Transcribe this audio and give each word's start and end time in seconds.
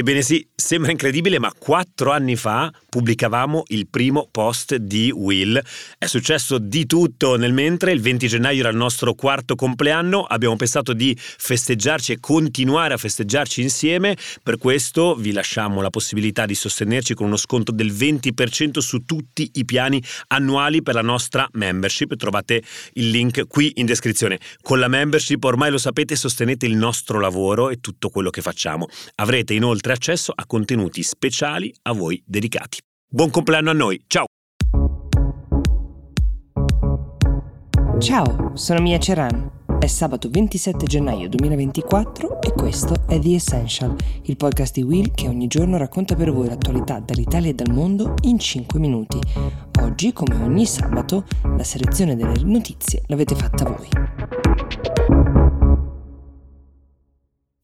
Ebbene 0.00 0.22
sì, 0.22 0.48
sembra 0.54 0.92
incredibile, 0.92 1.38
ma 1.38 1.52
quattro 1.52 2.10
anni 2.10 2.34
fa 2.34 2.72
pubblicavamo 2.88 3.64
il 3.66 3.86
primo 3.86 4.26
post 4.30 4.76
di 4.76 5.12
Will. 5.14 5.62
È 5.98 6.06
successo 6.06 6.56
di 6.56 6.86
tutto 6.86 7.36
nel 7.36 7.52
mentre, 7.52 7.92
il 7.92 8.00
20 8.00 8.26
gennaio 8.26 8.60
era 8.60 8.70
il 8.70 8.78
nostro 8.78 9.12
quarto 9.12 9.56
compleanno, 9.56 10.22
abbiamo 10.22 10.56
pensato 10.56 10.94
di 10.94 11.14
festeggiarci 11.18 12.12
e 12.12 12.18
continuare 12.18 12.94
a 12.94 12.96
festeggiarci 12.96 13.60
insieme, 13.60 14.16
per 14.42 14.56
questo 14.56 15.16
vi 15.16 15.32
lasciamo 15.32 15.82
la 15.82 15.90
possibilità 15.90 16.46
di 16.46 16.54
sostenerci 16.54 17.12
con 17.12 17.26
uno 17.26 17.36
sconto 17.36 17.70
del 17.70 17.92
20% 17.92 18.78
su 18.78 19.04
tutti 19.04 19.50
i 19.56 19.66
piani 19.66 20.02
annuali 20.28 20.82
per 20.82 20.94
la 20.94 21.02
nostra 21.02 21.46
membership, 21.52 22.16
trovate 22.16 22.62
il 22.94 23.10
link 23.10 23.46
qui 23.48 23.72
in 23.74 23.84
descrizione. 23.84 24.40
Con 24.62 24.78
la 24.78 24.88
membership 24.88 25.44
ormai 25.44 25.70
lo 25.70 25.76
sapete 25.76 26.16
sostenete 26.16 26.64
il 26.64 26.74
nostro 26.74 27.20
lavoro 27.20 27.68
e 27.68 27.80
tutto 27.80 28.08
quello 28.08 28.30
che 28.30 28.40
facciamo. 28.40 28.88
Avrete 29.16 29.52
inoltre 29.52 29.89
inoltre 29.90 29.92
accesso 29.92 30.32
a 30.34 30.46
contenuti 30.46 31.02
speciali 31.02 31.74
a 31.82 31.92
voi 31.92 32.22
dedicati. 32.24 32.78
Buon 33.12 33.30
compleanno 33.30 33.70
a 33.70 33.72
noi, 33.72 34.00
ciao! 34.06 34.26
Ciao, 37.98 38.52
sono 38.54 38.80
Mia 38.80 38.98
Ceran. 38.98 39.58
È 39.78 39.86
sabato 39.86 40.28
27 40.30 40.84
gennaio 40.86 41.28
2024 41.28 42.40
e 42.42 42.52
questo 42.52 42.94
è 43.08 43.18
The 43.18 43.34
Essential, 43.34 43.96
il 44.24 44.36
podcast 44.36 44.74
di 44.74 44.82
Will 44.82 45.10
che 45.12 45.26
ogni 45.26 45.46
giorno 45.46 45.76
racconta 45.76 46.14
per 46.14 46.30
voi 46.32 46.48
l'attualità 46.48 47.00
dall'Italia 47.00 47.50
e 47.50 47.54
dal 47.54 47.72
mondo 47.72 48.14
in 48.22 48.38
5 48.38 48.78
minuti. 48.78 49.18
Oggi, 49.80 50.12
come 50.12 50.34
ogni 50.36 50.66
sabato, 50.66 51.24
la 51.56 51.64
selezione 51.64 52.14
delle 52.14 52.42
notizie 52.44 53.02
l'avete 53.06 53.34
fatta 53.34 53.64
voi. 53.64 54.09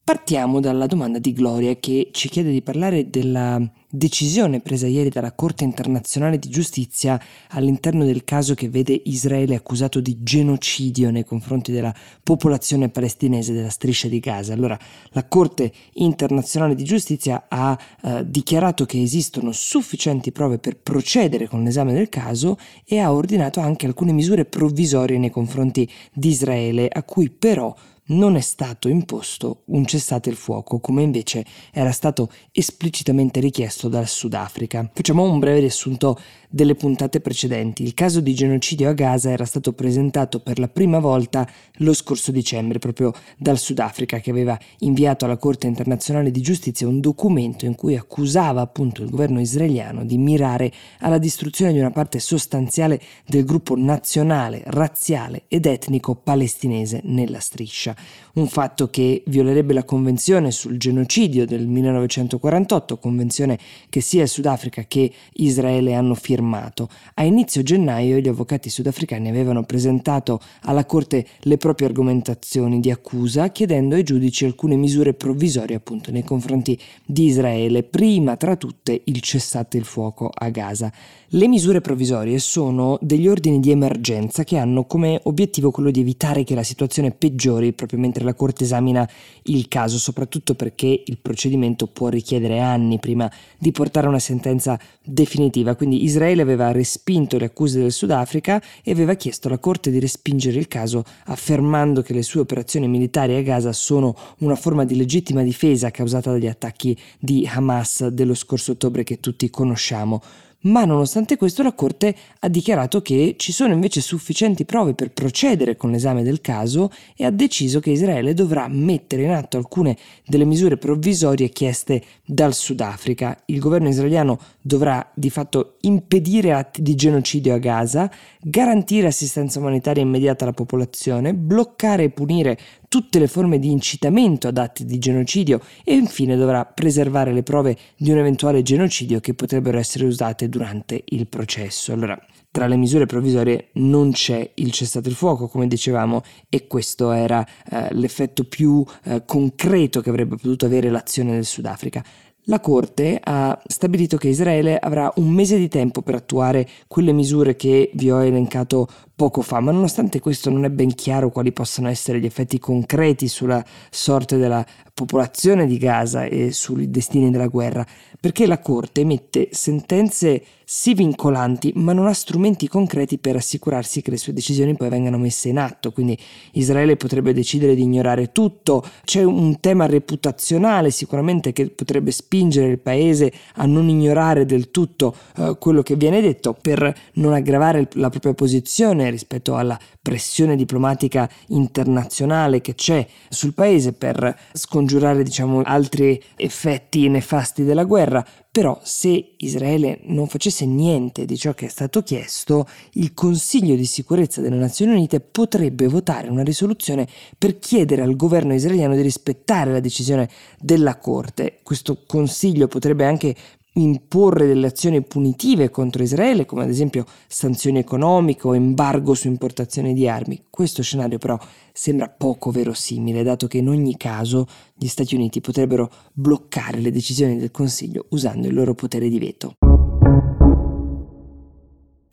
Partiamo 0.07 0.61
dalla 0.61 0.87
domanda 0.87 1.19
di 1.19 1.33
Gloria 1.33 1.75
che 1.75 2.11
ci 2.13 2.29
chiede 2.29 2.53
di 2.53 2.63
parlare 2.63 3.11
della 3.11 3.61
decisione 3.97 4.61
presa 4.61 4.87
ieri 4.87 5.09
dalla 5.09 5.33
Corte 5.33 5.65
internazionale 5.65 6.39
di 6.39 6.49
giustizia 6.49 7.21
all'interno 7.49 8.05
del 8.05 8.25
caso 8.25 8.55
che 8.55 8.69
vede 8.69 9.01
Israele 9.05 9.55
accusato 9.55 10.01
di 10.01 10.23
genocidio 10.23 11.11
nei 11.11 11.25
confronti 11.25 11.73
della 11.73 11.95
popolazione 12.23 12.89
palestinese 12.89 13.53
della 13.53 13.71
striscia 13.71 14.09
di 14.09 14.21
Gaza. 14.21 14.53
Allora, 14.53 14.79
la 15.11 15.27
Corte 15.27 15.73
internazionale 15.95 16.75
di 16.75 16.85
giustizia 16.85 17.47
ha 17.49 17.79
eh, 18.03 18.25
dichiarato 18.29 18.85
che 18.85 19.01
esistono 19.01 19.53
sufficienti 19.53 20.33
prove 20.33 20.59
per 20.59 20.77
procedere 20.77 21.49
con 21.49 21.63
l'esame 21.63 21.93
del 21.93 22.09
caso 22.09 22.59
e 22.85 22.99
ha 22.99 23.13
ordinato 23.13 23.61
anche 23.61 23.87
alcune 23.87 24.13
misure 24.13 24.45
provvisorie 24.45 25.19
nei 25.19 25.31
confronti 25.31 25.89
di 26.13 26.29
Israele, 26.29 26.89
a 26.89 27.03
cui 27.03 27.31
però 27.31 27.75
non 28.09 28.37
è 28.37 28.41
stato 28.41 28.89
imposto 28.89 29.63
un 29.67 29.85
cessate 29.85 30.31
il 30.31 30.37
fuoco 30.37 30.79
come 30.79 31.03
invece 31.03 31.45
era 31.73 31.91
stato 31.91 32.31
esplicitamente 32.53 33.41
richiesto 33.41 33.86
dal 33.89 34.07
Sudafrica. 34.07 34.91
Facciamo 34.93 35.23
un 35.23 35.39
breve 35.39 35.61
riassunto 35.61 36.19
delle 36.49 36.75
puntate 36.75 37.21
precedenti. 37.21 37.83
Il 37.83 37.95
caso 37.95 38.21
di 38.21 38.35
genocidio 38.35 38.89
a 38.89 38.93
Gaza 38.93 39.31
era 39.31 39.45
stato 39.45 39.73
presentato 39.73 40.41
per 40.41 40.59
la 40.59 40.69
prima 40.69 40.99
volta 40.99 41.47
lo 41.79 41.93
scorso 41.93 42.33
dicembre 42.33 42.79
proprio 42.79 43.13
dal 43.37 43.59
Sudafrica 43.59 44.21
che 44.21 44.31
aveva 44.31 44.59
inviato 44.79 45.25
alla 45.25 45.37
Corte 45.37 45.67
internazionale 45.67 46.31
di 46.31 46.41
giustizia 46.41 46.89
un 46.89 47.01
documento 47.01 47.67
in 47.67 47.75
cui 47.75 47.97
accusava 47.97 48.61
appunto 48.61 49.03
il 49.03 49.11
governo 49.11 49.41
israeliano 49.41 50.05
di 50.05 50.17
mirare 50.19 50.73
alla 51.01 51.19
distruzione 51.19 51.73
di 51.73 51.79
una 51.79 51.91
parte 51.91 52.19
sostanziale 52.19 53.01
del 53.27 53.45
gruppo 53.45 53.77
nazionale, 53.77 54.63
razziale 54.67 55.43
ed 55.49 55.67
etnico 55.67 56.15
palestinese 56.15 57.01
nella 57.05 57.41
striscia 57.41 57.95
un 58.37 58.49
fatto 58.49 58.89
che 58.89 59.23
violerebbe 59.27 59.73
la 59.73 59.85
Convenzione 59.85 60.51
sul 60.51 60.77
genocidio 60.77 61.47
del 61.47 61.67
1948, 61.67 62.99
convenzione 62.99 63.59
che 63.89 64.01
sia 64.01 64.23
il 64.23 64.29
Sudafrica 64.29 64.85
che 64.85 65.13
Israele 65.35 65.95
hanno 65.95 66.15
firmato. 66.15 66.89
A 67.15 67.25
inizio 67.25 67.63
gennaio 67.63 68.19
gli 68.19 68.29
avvocati 68.29 68.71
sudafricani 68.71 69.29
avevano 69.29 69.65
presentato 69.65 70.41
alla 70.63 70.85
Corte 70.85 71.27
le 71.41 71.57
proprie 71.57 71.89
argomentazioni 71.89 72.81
di 72.81 72.91
accusa, 72.91 73.51
chiedendo 73.51 73.95
ai 73.95 74.03
giudici 74.03 74.45
alcune 74.45 74.77
misure 74.77 75.15
provvisorie 75.15 75.77
appunto 75.77 76.11
nei 76.11 76.25
confronti 76.25 76.79
di 77.05 77.27
Israele, 77.27 77.83
prima 77.83 78.37
tra 78.37 78.57
tutte 78.57 79.01
il 79.05 79.21
cessate 79.21 79.77
il 79.77 79.85
fuoco 79.85 80.31
a 80.33 80.49
Gaza. 80.51 80.93
Le 81.31 81.49
misure 81.49 81.81
provvisorie 81.81 82.39
sono 82.39 82.99
degli 83.01 83.27
ordini 83.27 83.59
di 83.59 83.73
emergenza 83.73 84.45
che 84.45 84.59
hanno 84.59 84.85
come 84.85 85.19
obiettivo 85.25 85.73
quello 85.73 85.91
di 85.91 86.01
evitare 86.01 86.45
che 86.45 86.55
la 86.55 86.63
situazione 86.63 87.11
peggiori 87.11 87.73
proprio 87.73 87.99
mentre 87.99 88.23
la 88.23 88.35
Corte 88.35 88.63
esamina 88.63 89.09
il 89.45 89.67
caso, 89.67 89.99
soprattutto 89.99 90.55
perché 90.55 91.03
il 91.05 91.19
procedimento 91.19 91.89
può 91.89 92.09
richiedere 92.09 92.61
anni 92.61 93.01
prima 93.01 93.31
di 93.59 93.73
portare 93.73 94.09
una 94.09 94.19
sentenza 94.19 94.79
definitiva. 95.03 95.75
Quindi 95.75 96.05
Israele 96.05 96.43
aveva 96.43 96.73
respinto 96.73 97.39
le 97.39 97.47
accuse 97.47 97.81
del 97.81 97.93
Sudafrica 97.93 98.63
e 98.83 98.91
aveva 98.91 99.15
chiesto 99.15 99.49
alla 99.49 99.59
Corte 99.59 99.91
di 99.91 99.99
respingere 99.99 100.59
il 100.59 100.69
caso 100.69 101.05
affermando 101.27 102.03
che 102.03 102.13
le 102.13 102.23
sue 102.23 102.41
operazioni 102.41 102.89
militari 102.89 103.35
a 103.37 103.43
Gaza 103.43 103.73
sono 103.73 104.17
una 104.39 104.57
forma 104.57 104.85
di 104.85 104.97
legittima 104.97 105.43
difesa 105.43 105.91
causata 105.91 106.31
dagli 106.31 106.47
attacchi 106.47 106.97
di 107.19 107.49
Hamas 107.51 108.07
dello 108.09 108.35
scorso 108.35 108.73
ottobre 108.73 109.05
che 109.05 109.21
tutti 109.21 109.49
conosciamo 109.51 110.23
ma 110.63 110.85
nonostante 110.85 111.37
questo 111.37 111.63
la 111.63 111.73
Corte 111.73 112.15
ha 112.41 112.49
dichiarato 112.49 113.03
che 113.03 113.35
ci 113.39 113.53
sono 113.53 113.73
invece 113.73 114.01
sufficienti 114.01 114.65
prove 114.65 114.95
per 114.95 115.13
procedere 115.13 115.77
con 115.77 115.91
l'esame 115.91 116.23
del 116.23 116.41
caso 116.41 116.91
e 117.15 117.25
ha 117.25 117.31
deciso 117.31 117.81
che 117.81 117.91
Israele 117.91 118.35
dovrà 118.35 118.67
mettere 118.69 119.23
in 119.23 119.31
atto 119.31 119.57
alcune 119.57 119.97
delle 120.27 120.45
misure 120.45 120.77
provvisorie 120.77 121.51
chieste 121.51 122.03
dal 122.25 122.55
Sudafrica. 122.55 123.41
Il 123.47 123.61
governo 123.61 123.89
israeliano 123.89 124.39
dovrà 124.61 125.09
di 125.15 125.31
fatto 125.31 125.77
impedire 125.83 126.53
atti 126.53 126.83
di 126.83 126.95
genocidio 126.95 127.55
a 127.55 127.59
Gaza, 127.59 128.11
garantire 128.41 129.07
assistenza 129.07 129.59
umanitaria 129.59 130.03
immediata 130.03 130.45
alla 130.45 130.53
popolazione, 130.53 131.35
bloccare 131.35 132.05
e 132.05 132.11
punire 132.11 132.59
tutte 132.97 133.19
le 133.19 133.29
forme 133.29 133.59
di 133.59 133.71
incitamento 133.71 134.49
ad 134.49 134.57
atti 134.57 134.87
di 134.87 134.97
genocidio 134.99 135.61
e 135.85 135.93
infine 135.97 136.35
dovrà 136.35 136.65
preservare 136.65 137.31
le 137.31 137.43
prove 137.43 137.77
di 137.95 138.11
un 138.11 138.17
eventuale 138.17 138.63
genocidio 138.63 139.21
che 139.21 139.35
potrebbero 139.35 139.77
essere 139.77 140.07
usate 140.07 140.49
durante 140.49 141.03
il 141.09 141.27
processo. 141.27 141.93
Allora, 141.93 142.19
tra 142.51 142.67
le 142.67 142.77
misure 142.77 143.05
provvisorie 143.05 143.69
non 143.75 144.13
c'è 144.13 144.51
il 144.55 144.73
cessate 144.73 145.11
il 145.11 145.15
fuoco, 145.15 145.47
come 145.47 145.67
dicevamo, 145.67 146.23
e 146.49 146.67
questo 146.67 147.11
era 147.11 147.47
eh, 147.71 147.89
l'effetto 147.91 148.45
più 148.45 148.83
eh, 149.05 149.25
concreto 149.27 150.01
che 150.01 150.09
avrebbe 150.09 150.37
potuto 150.37 150.65
avere 150.65 150.89
l'azione 150.89 151.33
del 151.33 151.45
Sudafrica. 151.45 152.03
La 152.49 152.61
Corte 152.61 153.21
ha 153.21 153.61
stabilito 153.67 154.17
che 154.17 154.29
Israele 154.29 154.79
avrà 154.79 155.13
un 155.17 155.29
mese 155.31 155.59
di 155.59 155.67
tempo 155.67 156.01
per 156.01 156.15
attuare 156.15 156.67
quelle 156.87 157.11
misure 157.11 157.57
che 157.57 157.91
vi 157.95 158.09
ho 158.09 158.23
elencato 158.23 158.89
poco 159.17 159.41
fa, 159.41 159.61
ma 159.61 159.73
nonostante 159.73 160.21
questo 160.21 160.51
non 160.51 160.67
è 160.67 160.71
ben 160.71 160.95
chiaro 160.95 161.31
quali 161.31 161.51
possano 161.51 161.89
essere 161.89 162.21
gli 162.21 162.27
effetti 162.27 162.59
concreti 162.59 163.29
sulla 163.29 163.65
sorte 163.91 164.37
della 164.37 164.65
popolazione 164.93 165.67
di 165.67 165.79
Gaza 165.79 166.25
e 166.25 166.53
sui 166.53 166.91
destini 166.91 167.31
della 167.31 167.49
guerra, 167.49 167.85
perché 168.21 168.47
la 168.47 168.61
Corte 168.61 169.01
emette 169.01 169.49
sentenze 169.53 170.43
sì 170.69 170.95
vincolanti, 170.95 171.73
ma 171.77 171.93
non 171.93 172.09
ha 172.09 172.13
strumenti 172.13 172.67
concreti 172.67 173.19
per 173.19 173.37
assicurarsi 173.37 174.03
che 174.03 174.11
le 174.11 174.17
sue 174.17 174.33
decisioni 174.33 174.75
poi 174.75 174.89
vengano 174.89 175.17
messe 175.17 175.49
in 175.49 175.59
atto. 175.59 175.93
Quindi 175.93 176.19
Israele 176.53 176.97
potrebbe 176.97 177.33
decidere 177.33 177.77
di 177.77 177.83
ignorare 177.83 178.33
tutto. 178.33 178.83
C'è 179.05 179.23
un 179.23 179.61
tema 179.61 179.87
reputazionale 179.87 180.91
sicuramente 180.91 181.53
che 181.53 181.69
potrebbe 181.69 182.11
spingere 182.11 182.67
il 182.69 182.81
paese 182.81 183.33
a 183.57 183.67
non 183.67 183.89
ignorare 183.89 184.45
del 184.45 184.73
tutto 184.73 185.15
eh, 185.37 185.57
quello 185.61 185.83
che 185.83 185.95
viene 185.95 186.21
detto 186.21 186.57
per 186.61 186.93
non 187.15 187.33
aggravare 187.33 187.89
la 187.93 188.11
propria 188.11 188.35
posizione 188.35 189.06
rispetto 189.11 189.57
alla 189.57 189.79
pressione 190.01 190.57
diplomatica 190.57 191.29
internazionale 191.49 192.61
che 192.61 192.75
c'è 192.75 193.07
sul 193.29 193.55
paese 193.55 193.93
per 193.93 194.37
scongiurare 194.53 195.23
diciamo 195.23 195.63
altri 195.63 196.23
effetti 196.37 197.09
nefasti 197.09 197.65
della 197.65 197.85
guerra 197.85 198.25
però 198.57 198.81
se 198.83 199.35
Israele 199.37 199.99
non 200.05 200.29
facesse 200.29 200.65
niente 200.65 201.27
di 201.27 201.37
ciò 201.37 201.53
che 201.53 201.67
è 201.67 201.69
stato 201.69 202.03
chiesto, 202.03 202.67
il 202.93 203.13
Consiglio 203.13 203.75
di 203.75 203.85
sicurezza 203.85 204.41
delle 204.41 204.57
Nazioni 204.57 204.93
Unite 204.93 205.21
potrebbe 205.21 205.87
votare 205.89 206.31
una 206.31 206.43
risoluzione 206.43 207.07
per 207.37 207.59
chiedere 207.59 208.01
al 208.01 208.17
governo 208.17 208.55
israeliano 208.55 208.95
di 208.95 209.03
rispettare 209.03 209.73
la 209.73 209.81
decisione 209.81 210.31
della 210.59 210.97
Corte. 210.97 211.59
Questo 211.63 212.05
Consiglio 212.07 212.67
potrebbe 212.67 213.05
anche 213.05 213.37
imporre 213.77 214.47
delle 214.47 214.67
azioni 214.67 215.03
punitive 215.03 215.71
contro 215.71 216.03
Israele, 216.03 216.47
come 216.47 216.63
ad 216.63 216.69
esempio 216.69 217.05
sanzioni 217.27 217.79
economiche 217.79 218.47
o 218.47 218.55
embargo 218.55 219.15
su 219.15 219.27
importazione 219.27 219.93
di 219.93 220.09
armi. 220.09 220.45
Questo 220.51 220.83
scenario 220.83 221.19
però 221.19 221.39
sembra 221.73 222.09
poco 222.09 222.51
verosimile, 222.51 223.23
dato 223.23 223.47
che 223.47 223.59
in 223.59 223.69
ogni 223.69 223.97
caso 223.97 224.47
gli 224.75 224.87
Stati 224.87 225.15
Uniti 225.15 225.41
potrebbero 225.41 225.91
bloccare 226.13 226.81
le 226.81 226.91
decisioni 226.91 227.37
del 227.37 227.51
Consiglio 227.51 228.07
usando 228.11 228.49
il 228.49 228.55
loro 228.55 228.75
potere 228.75 229.09
di 229.09 229.19
veto. 229.19 229.76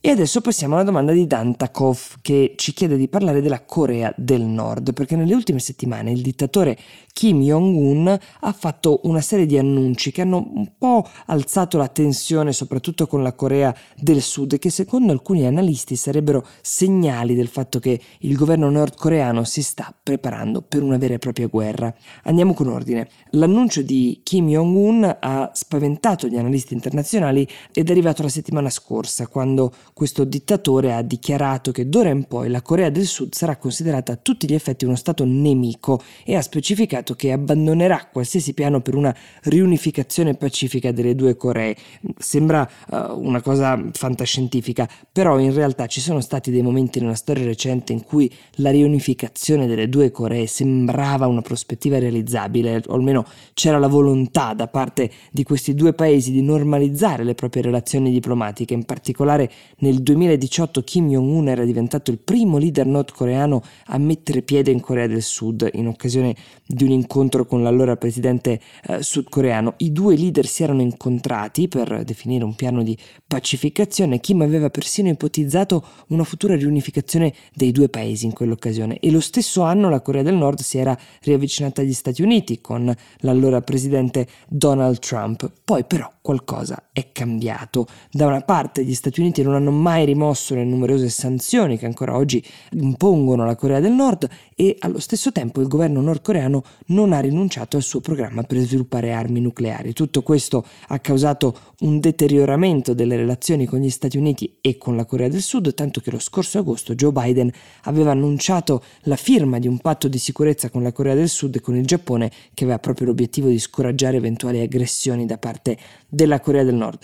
E 0.05 0.09
adesso 0.09 0.41
passiamo 0.41 0.73
alla 0.73 0.83
domanda 0.83 1.13
di 1.13 1.25
Dantakov 1.25 2.15
che 2.21 2.55
ci 2.57 2.73
chiede 2.73 2.97
di 2.97 3.07
parlare 3.07 3.41
della 3.41 3.63
Corea 3.63 4.13
del 4.17 4.41
Nord, 4.41 4.91
perché 4.91 5.15
nelle 5.15 5.33
ultime 5.33 5.59
settimane 5.59 6.11
il 6.11 6.21
dittatore 6.21 6.77
Kim 7.13 7.39
Jong-un 7.39 8.19
ha 8.41 8.51
fatto 8.51 8.99
una 9.03 9.21
serie 9.21 9.45
di 9.45 9.57
annunci 9.57 10.11
che 10.11 10.19
hanno 10.19 10.45
un 10.55 10.71
po' 10.77 11.07
alzato 11.27 11.77
la 11.77 11.87
tensione, 11.87 12.51
soprattutto 12.51 13.07
con 13.07 13.23
la 13.23 13.31
Corea 13.31 13.73
del 13.95 14.21
Sud, 14.21 14.59
che 14.59 14.69
secondo 14.69 15.13
alcuni 15.13 15.45
analisti 15.45 15.95
sarebbero 15.95 16.45
segnali 16.59 17.33
del 17.33 17.47
fatto 17.47 17.79
che 17.79 17.97
il 18.19 18.35
governo 18.35 18.69
nordcoreano 18.69 19.45
si 19.45 19.63
sta 19.63 19.95
preparando 20.03 20.61
per 20.63 20.83
una 20.83 20.97
vera 20.97 21.13
e 21.13 21.19
propria 21.19 21.47
guerra. 21.47 21.95
Andiamo 22.23 22.53
con 22.53 22.67
ordine. 22.67 23.07
L'annuncio 23.29 23.81
di 23.81 24.19
Kim 24.21 24.49
Jong-un 24.49 25.17
ha 25.17 25.49
spaventato 25.53 26.27
gli 26.27 26.35
analisti 26.35 26.73
internazionali 26.73 27.47
ed 27.71 27.87
è 27.87 27.91
arrivato 27.91 28.21
la 28.21 28.27
settimana 28.27 28.69
scorsa, 28.69 29.27
quando 29.27 29.71
questo 29.93 30.23
dittatore 30.23 30.93
ha 30.93 31.01
dichiarato 31.01 31.71
che 31.71 31.87
d'ora 31.87 32.09
in 32.09 32.23
poi 32.25 32.49
la 32.49 32.61
Corea 32.61 32.89
del 32.89 33.05
Sud 33.05 33.33
sarà 33.33 33.57
considerata 33.57 34.13
a 34.13 34.19
tutti 34.21 34.47
gli 34.47 34.53
effetti 34.53 34.85
uno 34.85 34.95
Stato 34.95 35.23
nemico 35.23 36.01
e 36.25 36.35
ha 36.35 36.41
specificato 36.41 37.13
che 37.13 37.31
abbandonerà 37.31 38.09
qualsiasi 38.11 38.53
piano 38.53 38.81
per 38.81 38.95
una 38.95 39.15
riunificazione 39.43 40.33
pacifica 40.33 40.91
delle 40.91 41.15
due 41.15 41.35
Coree. 41.35 41.75
Sembra 42.17 42.67
uh, 42.89 43.19
una 43.19 43.41
cosa 43.41 43.81
fantascientifica, 43.91 44.89
però 45.11 45.39
in 45.39 45.53
realtà 45.53 45.87
ci 45.87 46.01
sono 46.01 46.21
stati 46.21 46.51
dei 46.51 46.61
momenti 46.61 46.99
nella 46.99 47.15
storia 47.15 47.45
recente 47.45 47.93
in 47.93 48.03
cui 48.03 48.31
la 48.55 48.71
riunificazione 48.71 49.67
delle 49.67 49.89
due 49.89 50.11
Coree 50.11 50.47
sembrava 50.47 51.27
una 51.27 51.41
prospettiva 51.41 51.99
realizzabile, 51.99 52.81
o 52.87 52.93
almeno 52.93 53.25
c'era 53.53 53.77
la 53.77 53.87
volontà 53.87 54.53
da 54.53 54.67
parte 54.67 55.11
di 55.31 55.43
questi 55.43 55.75
due 55.75 55.93
paesi 55.93 56.31
di 56.31 56.41
normalizzare 56.41 57.23
le 57.23 57.35
proprie 57.35 57.61
relazioni 57.61 58.11
diplomatiche, 58.11 58.73
in 58.73 58.85
particolare 58.85 59.51
nel 59.83 60.01
2018 60.01 60.81
Kim 60.83 61.09
Jong-un 61.09 61.49
era 61.49 61.65
diventato 61.65 62.09
il 62.09 62.17
primo 62.17 62.57
leader 62.57 62.85
nordcoreano 62.85 63.61
a 63.87 63.97
mettere 63.97 64.41
piede 64.41 64.71
in 64.71 64.79
Corea 64.79 65.07
del 65.07 65.21
Sud 65.21 65.69
in 65.73 65.87
occasione 65.87 66.35
di 66.65 66.85
un 66.85 66.91
incontro 66.91 67.45
con 67.45 67.61
l'allora 67.61 67.97
presidente 67.97 68.61
eh, 68.87 69.03
sudcoreano. 69.03 69.73
I 69.77 69.91
due 69.91 70.15
leader 70.15 70.45
si 70.45 70.63
erano 70.63 70.81
incontrati 70.81 71.67
per 71.67 72.05
definire 72.05 72.45
un 72.45 72.55
piano 72.55 72.81
di 72.81 72.97
pacificazione. 73.27 74.21
Kim 74.21 74.39
aveva 74.41 74.69
persino 74.69 75.09
ipotizzato 75.09 75.83
una 76.07 76.23
futura 76.23 76.55
riunificazione 76.55 77.33
dei 77.53 77.73
due 77.73 77.89
paesi 77.89 78.25
in 78.25 78.31
quell'occasione 78.31 78.99
e 78.99 79.11
lo 79.11 79.19
stesso 79.19 79.63
anno 79.63 79.89
la 79.89 79.99
Corea 79.99 80.23
del 80.23 80.35
Nord 80.35 80.61
si 80.61 80.77
era 80.77 80.97
riavvicinata 81.23 81.81
agli 81.81 81.93
Stati 81.93 82.21
Uniti 82.21 82.61
con 82.61 82.95
l'allora 83.17 83.59
presidente 83.59 84.27
Donald 84.47 84.99
Trump. 84.99 85.51
Poi 85.65 85.83
però 85.83 86.09
qualcosa 86.21 86.89
è 86.93 87.11
cambiato. 87.11 87.85
Da 88.09 88.27
una 88.27 88.41
parte 88.41 88.85
gli 88.85 88.93
Stati 88.93 89.19
Uniti 89.19 89.43
non 89.43 89.55
hanno 89.55 89.71
mai 89.73 90.05
rimosso 90.05 90.55
le 90.55 90.63
numerose 90.63 91.09
sanzioni 91.09 91.77
che 91.77 91.85
ancora 91.85 92.15
oggi 92.15 92.43
impongono 92.71 93.45
la 93.45 93.55
Corea 93.55 93.79
del 93.79 93.91
Nord 93.91 94.29
e 94.55 94.77
allo 94.79 94.99
stesso 94.99 95.31
tempo 95.31 95.61
il 95.61 95.67
governo 95.67 96.01
nordcoreano 96.01 96.63
non 96.87 97.13
ha 97.13 97.19
rinunciato 97.19 97.75
al 97.77 97.83
suo 97.83 97.99
programma 97.99 98.43
per 98.43 98.59
sviluppare 98.59 99.11
armi 99.11 99.41
nucleari. 99.41 99.93
Tutto 99.93 100.21
questo 100.21 100.65
ha 100.87 100.99
causato 100.99 101.55
un 101.81 101.99
deterioramento 101.99 102.93
delle 102.93 103.15
relazioni 103.15 103.65
con 103.65 103.79
gli 103.79 103.89
Stati 103.89 104.17
Uniti 104.17 104.57
e 104.61 104.77
con 104.77 104.95
la 104.95 105.05
Corea 105.05 105.27
del 105.27 105.41
Sud, 105.41 105.73
tanto 105.73 105.99
che 105.99 106.11
lo 106.11 106.19
scorso 106.19 106.59
agosto 106.59 106.95
Joe 106.95 107.11
Biden 107.11 107.51
aveva 107.83 108.11
annunciato 108.11 108.83
la 109.03 109.15
firma 109.15 109.59
di 109.59 109.67
un 109.67 109.79
patto 109.79 110.07
di 110.07 110.17
sicurezza 110.17 110.69
con 110.69 110.83
la 110.83 110.91
Corea 110.91 111.15
del 111.15 111.29
Sud 111.29 111.55
e 111.55 111.61
con 111.61 111.75
il 111.75 111.85
Giappone 111.85 112.31
che 112.53 112.63
aveva 112.63 112.79
proprio 112.79 113.07
l'obiettivo 113.07 113.49
di 113.49 113.59
scoraggiare 113.59 114.17
eventuali 114.17 114.61
aggressioni 114.61 115.25
da 115.25 115.37
parte 115.37 115.77
della 116.07 116.39
Corea 116.39 116.63
del 116.63 116.75
Nord. 116.75 117.03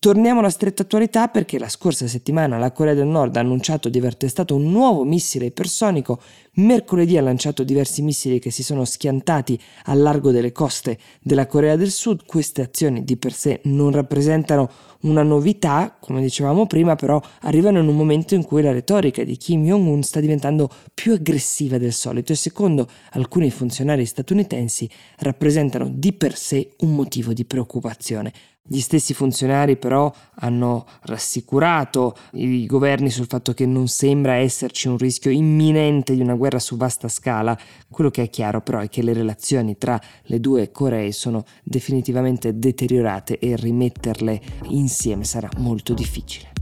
Torniamo 0.00 0.38
alla 0.38 0.48
stretta 0.48 0.82
attualità 0.82 1.26
perché 1.26 1.58
la 1.58 1.68
scorsa 1.68 2.06
settimana 2.06 2.56
la 2.56 2.70
Corea 2.70 2.94
del 2.94 3.08
Nord 3.08 3.34
ha 3.34 3.40
annunciato 3.40 3.88
di 3.88 3.98
aver 3.98 4.14
testato 4.14 4.54
un 4.54 4.70
nuovo 4.70 5.02
missile 5.02 5.46
ipersonico, 5.46 6.20
mercoledì 6.52 7.16
ha 7.16 7.20
lanciato 7.20 7.64
diversi 7.64 8.02
missili 8.02 8.38
che 8.38 8.52
si 8.52 8.62
sono 8.62 8.84
schiantati 8.84 9.60
al 9.86 10.00
largo 10.00 10.30
delle 10.30 10.52
coste 10.52 10.96
della 11.20 11.48
Corea 11.48 11.74
del 11.74 11.90
Sud. 11.90 12.26
Queste 12.26 12.62
azioni 12.62 13.02
di 13.02 13.16
per 13.16 13.32
sé 13.32 13.60
non 13.64 13.90
rappresentano 13.90 14.70
una 15.00 15.24
novità, 15.24 15.96
come 15.98 16.20
dicevamo 16.20 16.68
prima, 16.68 16.94
però 16.94 17.20
arrivano 17.40 17.80
in 17.80 17.88
un 17.88 17.96
momento 17.96 18.36
in 18.36 18.44
cui 18.44 18.62
la 18.62 18.70
retorica 18.70 19.24
di 19.24 19.36
Kim 19.36 19.64
Jong-un 19.64 20.04
sta 20.04 20.20
diventando 20.20 20.70
più 20.94 21.14
aggressiva 21.14 21.76
del 21.76 21.92
solito 21.92 22.30
e 22.30 22.36
secondo 22.36 22.88
alcuni 23.10 23.50
funzionari 23.50 24.06
statunitensi 24.06 24.88
rappresentano 25.18 25.90
di 25.92 26.12
per 26.12 26.36
sé 26.36 26.74
un 26.78 26.94
motivo 26.94 27.32
di 27.32 27.44
preoccupazione. 27.44 28.32
Gli 28.70 28.80
stessi 28.80 29.14
funzionari 29.14 29.78
però 29.78 30.12
hanno 30.40 30.84
rassicurato 31.04 32.14
i 32.32 32.66
governi 32.66 33.08
sul 33.08 33.24
fatto 33.26 33.54
che 33.54 33.64
non 33.64 33.88
sembra 33.88 34.34
esserci 34.34 34.88
un 34.88 34.98
rischio 34.98 35.30
imminente 35.30 36.14
di 36.14 36.20
una 36.20 36.34
guerra 36.34 36.58
su 36.58 36.76
vasta 36.76 37.08
scala. 37.08 37.58
Quello 37.88 38.10
che 38.10 38.24
è 38.24 38.28
chiaro 38.28 38.60
però 38.60 38.80
è 38.80 38.90
che 38.90 39.02
le 39.02 39.14
relazioni 39.14 39.78
tra 39.78 39.98
le 40.24 40.38
due 40.38 40.70
Coree 40.70 41.12
sono 41.12 41.44
definitivamente 41.64 42.58
deteriorate 42.58 43.38
e 43.38 43.56
rimetterle 43.56 44.38
insieme 44.64 45.24
sarà 45.24 45.48
molto 45.56 45.94
difficile. 45.94 46.52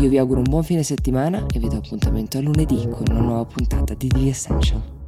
Io 0.00 0.08
vi 0.08 0.18
auguro 0.18 0.40
un 0.40 0.50
buon 0.50 0.64
fine 0.64 0.82
settimana 0.82 1.46
e 1.50 1.58
vi 1.58 1.68
do 1.68 1.76
appuntamento 1.76 2.36
a 2.36 2.42
lunedì 2.42 2.86
con 2.90 3.04
una 3.08 3.20
nuova 3.20 3.46
puntata 3.46 3.94
di 3.94 4.08
The 4.08 4.28
Essential. 4.28 5.01